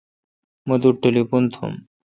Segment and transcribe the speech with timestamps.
[0.67, 1.73] مہ توٹھ ٹلیفون تھوم۔